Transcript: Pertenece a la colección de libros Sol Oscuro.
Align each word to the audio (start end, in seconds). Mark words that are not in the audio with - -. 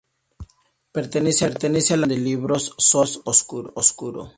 Pertenece 0.91 1.45
a 1.45 1.49
la 1.49 1.55
colección 1.59 2.09
de 2.09 2.17
libros 2.17 2.73
Sol 2.79 3.07
Oscuro. 3.25 4.29